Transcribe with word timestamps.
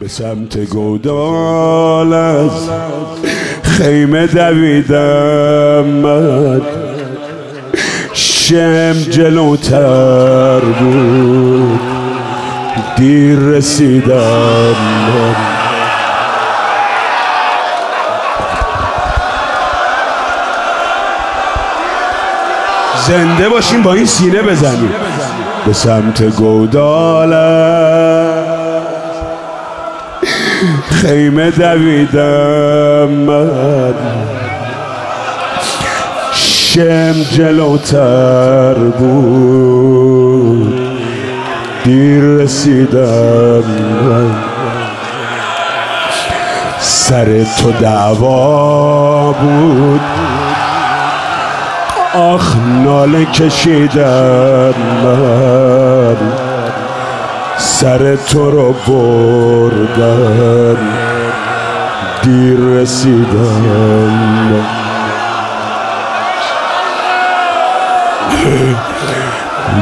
به 0.00 0.08
سمت 0.08 0.58
گودال 0.58 2.12
از 2.12 2.70
خیمه 3.62 4.26
دویدم. 4.26 5.84
من 5.84 6.60
شم 8.12 8.92
جلوتر 8.92 10.60
بود 10.60 11.80
دیر 12.96 13.38
رسیدم. 13.38 14.74
من 15.08 15.36
زنده 23.06 23.48
باشیم 23.48 23.82
با 23.82 23.94
این 23.94 24.06
سینه 24.06 24.42
بزنیم. 24.42 24.92
به 25.66 25.72
سمت 25.72 26.22
گودال 26.22 27.32
خیمه 30.90 31.50
دویدم 31.50 33.08
من. 33.08 33.94
شم 36.34 37.14
جلوتر 37.32 38.74
بود. 38.74 40.80
دیر 41.84 42.22
رسیدم 42.22 43.64
من. 44.04 44.30
سر 46.78 47.44
تو 47.44 47.72
دعوا 47.72 49.32
بود. 49.32 50.00
آخ 52.14 52.56
ناله 52.84 53.24
کشیدم 53.24 54.74
من. 55.04 56.39
سر 57.80 58.16
تو 58.16 58.50
رو 58.50 58.72
بردن 58.72 60.76
دیر 62.22 62.58
رسیدم. 62.58 64.60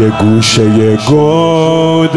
یه 0.00 0.12
گوشه 0.20 0.96
گودال 0.96 2.10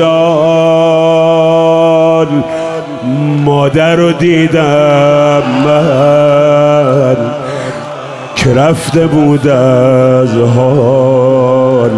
مادر 3.45 3.95
رو 3.95 4.11
دیدم 4.11 5.43
من 5.65 7.17
که 8.35 8.53
رفته 8.53 9.07
بود 9.07 9.47
از 9.47 10.35
حال. 10.55 11.91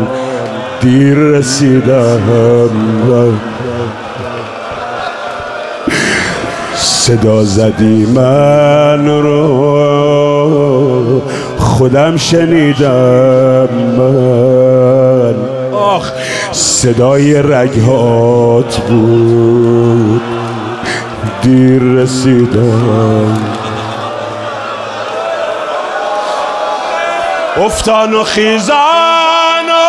دیر 0.82 1.16
رسیدم. 1.16 2.20
صدا 6.86 7.44
زدی 7.44 8.06
من 8.06 9.08
رو. 9.08 10.46
خودم 11.58 12.18
شنیدم 12.18 13.70
من. 13.98 15.36
آخ 15.74 16.12
صدای 16.52 17.42
رگهات 17.42 18.78
بود. 18.78 20.22
دیر 21.42 21.82
رسیدم. 21.82 23.40
افتان 27.58 28.14
و 28.14 28.24
خیزان 28.24 28.76
و 29.70 29.86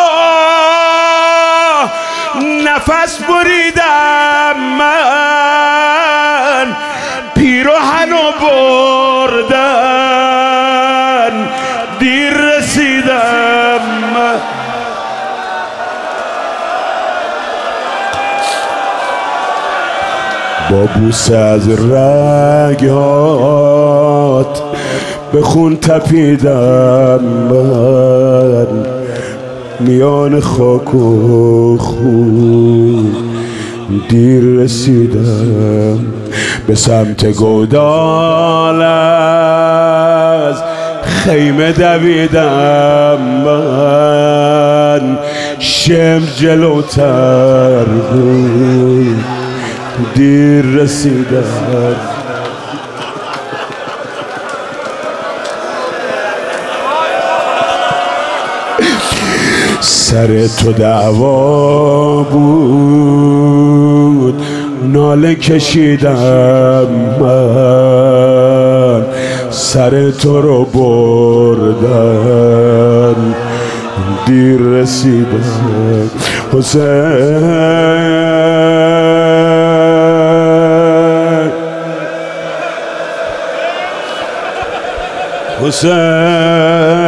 نفس 2.64 3.18
بریدم 3.18 4.60
من. 4.78 6.05
پیروهن 7.66 8.12
و 8.12 8.32
بردن 9.26 9.64
دیر 11.98 12.32
رسیدم. 12.32 13.80
با 20.70 20.86
بوسه 20.94 21.36
از 21.36 21.68
رگات 21.90 22.92
به 25.32 25.42
خون 25.42 25.76
تپیدم. 25.76 27.20
من 27.50 28.66
میان 29.80 30.40
خاک 30.40 30.94
و 30.94 31.78
خون 31.78 33.35
دیر 34.08 34.42
رسیدم 34.44 35.98
به 36.66 36.74
سمت 36.74 37.26
گودال 37.26 38.82
از 38.82 40.56
خیمه 41.02 41.72
دویدم 41.72 43.18
من. 43.44 45.18
شم 45.58 46.22
جلوتر 46.36 47.84
بود. 47.84 49.24
دیر 50.14 50.64
رسیدم. 50.64 51.96
سر 59.86 60.46
تو 60.46 60.72
دعوا 60.72 62.22
بود. 62.22 63.46
ناله 64.82 65.34
کشیدم 65.34 66.86
من. 67.20 69.02
سر 69.50 70.10
تو 70.10 70.40
رو 70.40 70.64
بردن 70.64 71.94
دیر 74.26 74.60
رسیدم. 74.60 76.10
حسین. 76.52 77.66
حسین. 85.62 87.06